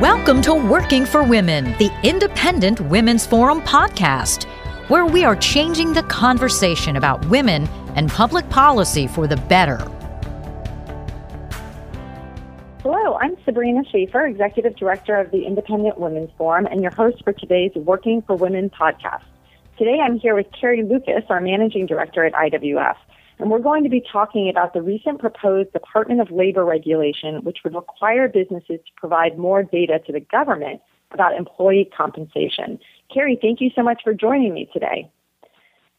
[0.00, 4.44] Welcome to Working for Women, the Independent Women's Forum podcast,
[4.88, 7.66] where we are changing the conversation about women
[7.96, 9.78] and public policy for the better.
[12.84, 17.32] Hello, I'm Sabrina Schaeffer, Executive Director of the Independent Women's Forum, and your host for
[17.32, 19.24] today's Working for Women podcast.
[19.78, 22.94] Today I'm here with Carrie Lukas, our Managing Director at IWF
[23.38, 27.58] and we're going to be talking about the recent proposed Department of Labor regulation, which
[27.64, 30.80] would require businesses to provide more data to the government
[31.12, 32.78] about employee compensation.
[33.12, 35.10] Carrie, thank you so much for joining me today.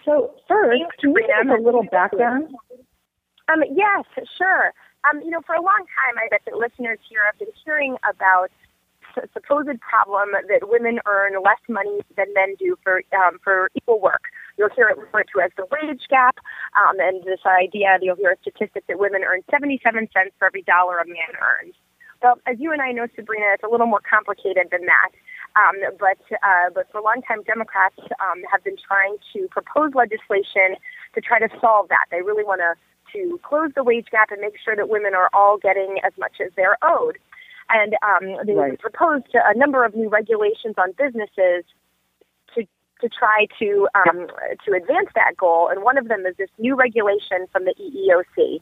[0.06, 2.54] So, first, Thanks, can you give us a little background?
[3.52, 4.06] Um, yes,
[4.38, 4.74] sure.
[5.10, 7.96] Um, you know, for a long time, I bet that listeners here have been hearing
[8.08, 8.52] about
[9.34, 14.24] supposed problem that women earn less money than men do for um, for equal work.
[14.60, 16.36] You'll hear it referred to as the wage gap,
[16.76, 19.80] um, and this idea you'll hear a statistic that women earn 77
[20.12, 21.74] cents for every dollar a man earns.
[22.22, 25.12] Well, as you and I know, Sabrina, it's a little more complicated than that.
[25.56, 29.96] Um, but uh, but for a long time, Democrats um, have been trying to propose
[29.96, 30.76] legislation
[31.16, 32.06] to try to solve that.
[32.12, 32.76] They really want to
[33.14, 36.38] to close the wage gap and make sure that women are all getting as much
[36.44, 37.18] as they're owed.
[37.70, 38.80] And um, they right.
[38.80, 41.64] proposed a number of new regulations on businesses
[43.02, 44.28] to try to um,
[44.66, 45.70] to advance that goal.
[45.72, 48.62] And one of them is this new regulation from the EEOC.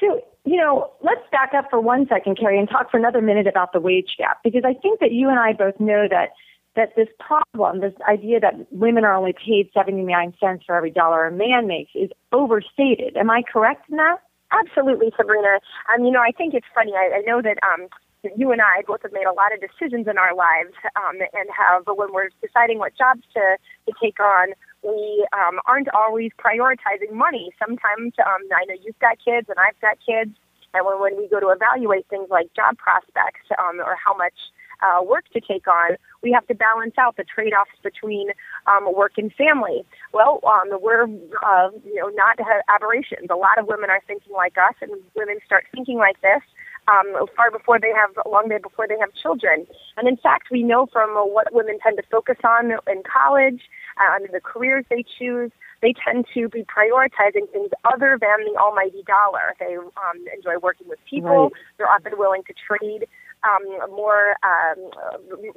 [0.00, 3.46] So, you know, let's back up for one second, Carrie, and talk for another minute
[3.46, 6.30] about the wage gap, because I think that you and I both know that
[6.76, 11.26] that this problem, this idea that women are only paid 79 cents for every dollar
[11.26, 13.16] a man makes, is overstated.
[13.16, 14.18] Am I correct in that?
[14.52, 15.58] Absolutely, Sabrina.
[15.92, 16.92] Um, you know, I think it's funny.
[16.94, 17.88] I, I know that um,
[18.36, 21.48] you and I both have made a lot of decisions in our lives um, and
[21.56, 26.30] have, but when we're deciding what jobs to, to take on, we um, aren't always
[26.38, 27.52] prioritizing money.
[27.58, 30.36] Sometimes um, I know you've got kids and I've got kids,
[30.72, 34.36] and when, when we go to evaluate things like job prospects um, or how much
[34.82, 38.30] uh, work to take on, we have to balance out the trade-offs between
[38.66, 39.84] um, work and family.
[40.14, 42.38] Well, um, we're uh, you know not
[42.68, 43.28] aberrations.
[43.30, 46.40] A lot of women are thinking like us, and women start thinking like this
[46.90, 49.66] um, far before they have, long before they have children.
[49.96, 53.62] And in fact, we know from what women tend to focus on in college,
[54.00, 55.50] uh, the careers they choose,
[55.82, 59.54] they tend to be prioritizing things other than the almighty dollar.
[59.58, 61.44] They um, enjoy working with people.
[61.44, 61.52] Right.
[61.78, 63.06] They're often willing to trade
[63.44, 64.90] um, more um,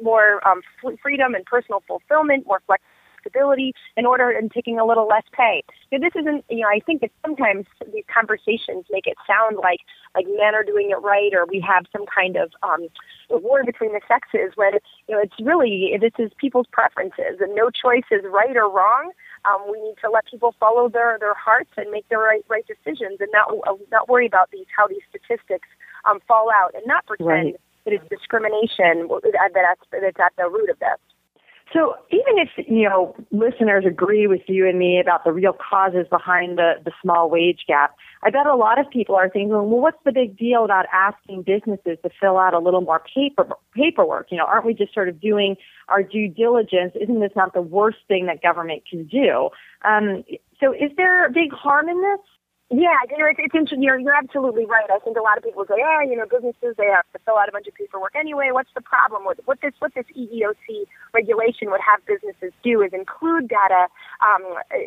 [0.01, 0.61] more um,
[1.01, 5.63] freedom and personal fulfillment, more flexibility flexibility in order and taking a little less pay.
[5.91, 9.57] You know, this isn't, you know, I think that sometimes these conversations make it sound
[9.61, 9.79] like
[10.15, 12.87] like men are doing it right or we have some kind of um,
[13.29, 14.73] war between the sexes when,
[15.07, 19.11] you know, it's really, this is people's preferences and no choice is right or wrong.
[19.45, 22.65] Um, we need to let people follow their, their hearts and make the right right
[22.67, 25.67] decisions and not uh, not worry about these how these statistics
[26.09, 27.55] um, fall out and not pretend right.
[27.85, 30.99] that it's discrimination that's that's at the root of this.
[31.71, 36.05] So even if, you know, listeners agree with you and me about the real causes
[36.09, 39.65] behind the, the small wage gap, I bet a lot of people are thinking, well,
[39.65, 44.27] what's the big deal about asking businesses to fill out a little more paper, paperwork?
[44.29, 45.55] You know, aren't we just sort of doing
[45.87, 46.93] our due diligence?
[46.99, 49.49] Isn't this not the worst thing that government can do?
[49.83, 50.23] Um,
[50.59, 52.19] so is there a big harm in this?
[52.71, 53.83] Yeah, you know, it's, it's interesting.
[53.83, 54.89] You're, you're absolutely right.
[54.89, 57.37] I think a lot of people say, yeah, you know, businesses they have to fill
[57.37, 58.49] out a bunch of paperwork anyway.
[58.51, 59.25] What's the problem?
[59.25, 63.87] What, what this what this EEOC regulation would have businesses do is include data
[64.25, 64.41] um,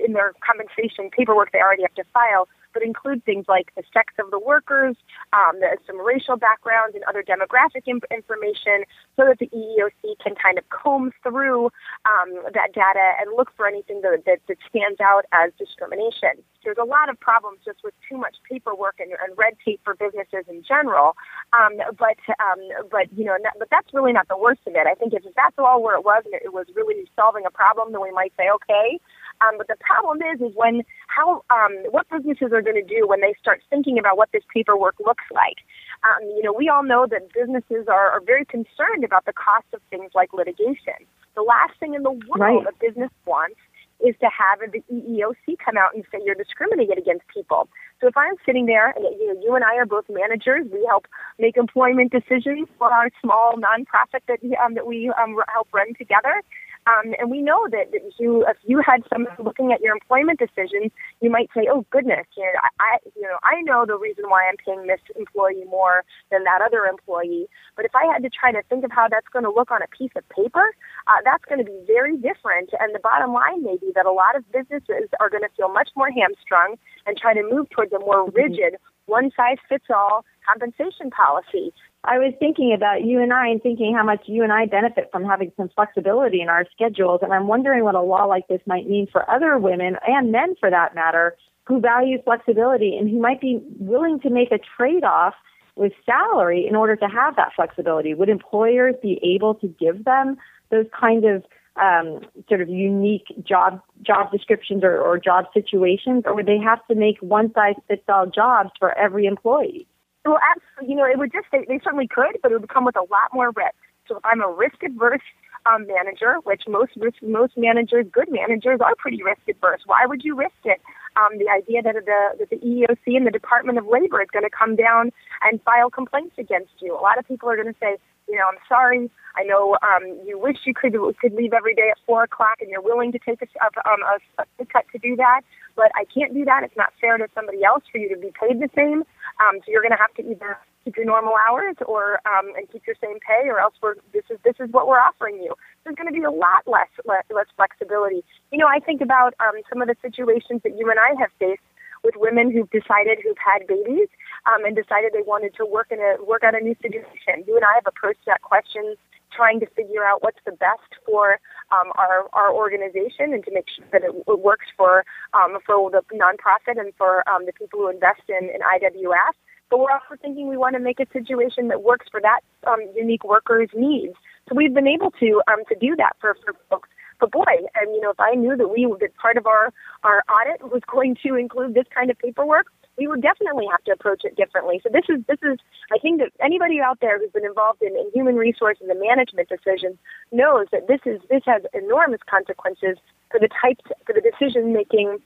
[0.04, 4.12] in their compensation paperwork they already have to file but include things like the sex
[4.20, 4.97] of the workers,
[5.32, 8.84] um, the, some racial backgrounds, and other demographic imp- information,
[9.16, 11.72] so that the EEOC can kind of comb through
[12.04, 16.44] um, that data and look for anything that, that, that stands out as discrimination.
[16.62, 19.94] There's a lot of problems just with too much paperwork and, and red tape for
[19.94, 21.16] businesses in general,
[21.56, 22.60] um, but um,
[22.91, 24.84] but you know, not, but that's really not the worst of it.
[24.84, 27.92] I think if that's all where it was, and it was really solving a problem,
[27.92, 29.00] then we might say, okay,
[29.41, 30.83] um, but the problem is, is when
[31.16, 34.42] how um, what businesses are going to do when they start thinking about what this
[34.53, 35.65] paperwork looks like.
[36.04, 39.66] Um, you know, we all know that businesses are, are very concerned about the cost
[39.72, 41.01] of things like litigation.
[41.34, 42.66] The last thing in the world right.
[42.66, 43.57] a business wants
[44.01, 47.69] is to have the EEOC come out and say you're discriminating against people.
[48.01, 50.84] So if I'm sitting there, and you know, you and I are both managers, we
[50.86, 51.07] help
[51.39, 56.42] make employment decisions for our small nonprofit that um, that we um, help run together.
[56.86, 60.38] Um, and we know that if you if you had someone looking at your employment
[60.38, 64.24] decisions, you might say, "Oh goodness, you know, I you know I know the reason
[64.28, 68.30] why I'm paying this employee more than that other employee." But if I had to
[68.30, 70.71] try to think of how that's going to look on a piece of paper,
[71.09, 72.71] uh, that's going to be very different.
[72.78, 75.68] And the bottom line may be that a lot of businesses are going to feel
[75.68, 78.36] much more hamstrung and try to move towards a more mm-hmm.
[78.36, 81.72] rigid one size fits all compensation policy.
[82.04, 85.09] I was thinking about you and I and thinking how much you and I benefit
[85.10, 87.21] from having some flexibility in our schedules.
[87.22, 90.54] And I'm wondering what a law like this might mean for other women and men
[90.60, 95.03] for that matter who value flexibility and who might be willing to make a trade
[95.03, 95.34] off
[95.75, 98.15] with salary in order to have that flexibility.
[98.15, 100.37] Would employers be able to give them
[100.71, 101.45] those kind of
[101.77, 106.87] um, sort of unique job job descriptions or, or job situations, or would they have
[106.87, 109.87] to make one size fits all jobs for every employee?
[110.26, 110.92] Well, absolutely.
[110.92, 113.06] You know, it would just they, they certainly could, but it would come with a
[113.06, 113.78] lot more risk.
[114.08, 115.22] So if I'm a risk adverse
[115.66, 116.92] um, manager, which most
[117.22, 119.82] most managers, good managers, are pretty risk adverse.
[119.86, 120.80] Why would you risk it?
[121.16, 124.44] Um, the idea that the that the EEOC and the Department of Labor is going
[124.44, 125.10] to come down
[125.42, 126.92] and file complaints against you.
[126.94, 127.96] A lot of people are going to say,
[128.28, 129.10] you know, I'm sorry.
[129.36, 132.70] I know um, you wish you could could leave every day at four o'clock, and
[132.70, 133.46] you're willing to take a,
[133.88, 134.00] um,
[134.38, 135.42] a, a cut to do that.
[135.76, 136.64] But I can't do that.
[136.64, 139.04] It's not fair to somebody else for you to be paid the same.
[139.44, 142.70] Um, so you're going to have to either keep your normal hours or um, and
[142.72, 145.54] keep your same pay, or else we're this is this is what we're offering you.
[145.84, 148.24] There's going to be a lot less less, less flexibility.
[148.50, 151.30] You know, I think about um, some of the situations that you and I have
[151.38, 151.62] faced
[152.06, 154.06] with women who've decided who've had babies
[154.47, 157.42] um, and decided they wanted to work in a work out a new situation.
[157.47, 158.94] You and I have approached that question
[159.34, 161.42] trying to figure out what's the best for
[161.74, 165.04] um, our our organization and to make sure that it, it works for
[165.34, 169.34] um, for the nonprofit and for um, the people who invest in, in IWF.
[169.68, 172.78] But we're also thinking we want to make a situation that works for that um,
[172.94, 174.14] unique worker's needs.
[174.48, 176.88] So we've been able to um, to do that for, for folks
[177.21, 179.72] but boy, and you know, if I knew that we that part of our
[180.03, 182.66] our audit was going to include this kind of paperwork,
[182.98, 184.80] we would definitely have to approach it differently.
[184.83, 185.59] So this is this is
[185.92, 189.48] I think that anybody out there who's been involved in, in human resources and management
[189.48, 189.97] decisions
[190.33, 192.97] knows that this is this has enormous consequences
[193.30, 195.19] for the types for the decision making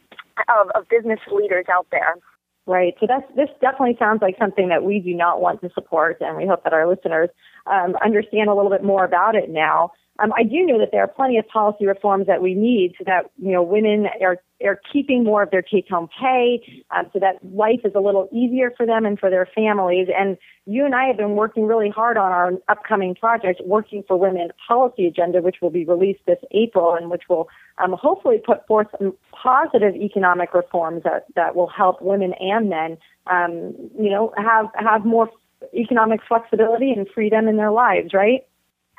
[0.49, 2.17] of, of business leaders out there.
[2.67, 2.95] Right.
[3.01, 6.37] So that's this definitely sounds like something that we do not want to support, and
[6.37, 7.31] we hope that our listeners
[7.67, 9.93] um, understand a little bit more about it now.
[10.23, 13.05] Um, I do know that there are plenty of policy reforms that we need so
[13.07, 17.19] that you know women are are keeping more of their take home pay, um, so
[17.19, 20.09] that life is a little easier for them and for their families.
[20.15, 20.37] And
[20.67, 24.51] you and I have been working really hard on our upcoming project, Working for Women
[24.69, 28.89] policy agenda, which will be released this April and which will um, hopefully put forth
[28.99, 34.67] some positive economic reforms that that will help women and men, um, you know, have
[34.75, 35.31] have more
[35.75, 38.13] economic flexibility and freedom in their lives.
[38.13, 38.45] Right.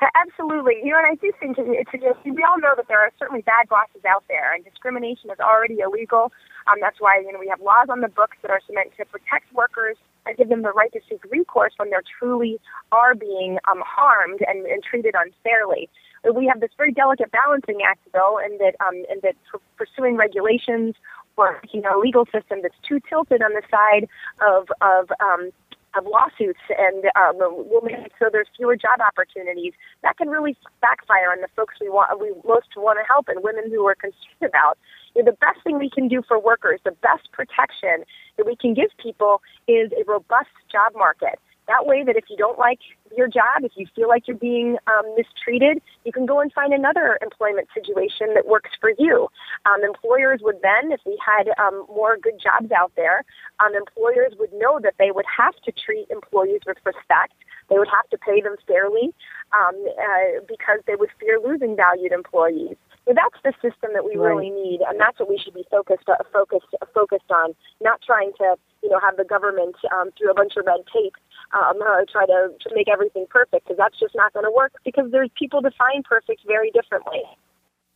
[0.02, 0.82] Absolutely.
[0.82, 3.42] You know, and I do think it's, it's, we all know that there are certainly
[3.42, 6.32] bad bosses out there, and discrimination is already illegal.
[6.66, 9.04] Um, that's why you know we have laws on the books that are meant to
[9.06, 9.96] protect workers
[10.26, 12.58] and give them the right to seek recourse when they truly
[12.90, 15.88] are being um, harmed and, and treated unfairly.
[16.34, 19.36] We have this very delicate balancing act, though, and that um, and that
[19.76, 20.94] pursuing regulations
[21.36, 24.08] or you know, a legal system that's too tilted on the side
[24.40, 25.50] of of um,
[25.94, 29.72] of lawsuits and um, will make it so there's fewer job opportunities.
[30.02, 33.42] That can really backfire on the folks we want we most want to help and
[33.42, 34.78] women who are concerned about.
[35.14, 38.04] You know, the best thing we can do for workers, the best protection
[38.36, 41.38] that we can give people is a robust job market.
[41.68, 42.80] That way, that if you don't like
[43.16, 46.72] your job, if you feel like you're being um, mistreated, you can go and find
[46.72, 49.28] another employment situation that works for you.
[49.64, 53.24] Um, employers would then, if we had um, more good jobs out there,
[53.60, 57.34] um, employers would know that they would have to treat employees with respect.
[57.70, 59.14] They would have to pay them fairly
[59.52, 62.76] um, uh, because they would fear losing valued employees.
[63.06, 64.30] So that's the system that we right.
[64.30, 67.54] really need, and that's what we should be focused uh, focused uh, focused on.
[67.80, 71.14] Not trying to, you know, have the government um, through a bunch of red tape
[71.54, 74.72] um, uh, try to, to make everything perfect because that's just not going to work
[74.84, 77.22] because there's people define perfect very differently.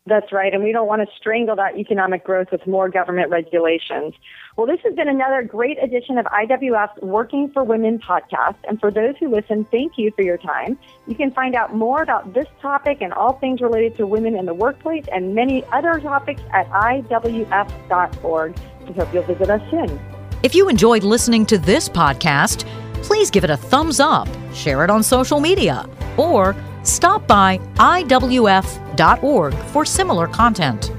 [0.08, 4.14] That's right, and we don't want to strangle that economic growth with more government regulations.
[4.56, 8.54] Well, this has been another great edition of IWF's Working for Women podcast.
[8.68, 10.78] And for those who listen, thank you for your time.
[11.08, 14.46] You can find out more about this topic and all things related to women in
[14.46, 18.56] the workplace and many other topics at IWF.org.
[18.86, 20.15] We hope you'll visit us soon.
[20.42, 22.66] If you enjoyed listening to this podcast,
[23.02, 29.54] please give it a thumbs up, share it on social media, or stop by IWF.org
[29.54, 30.92] for similar content.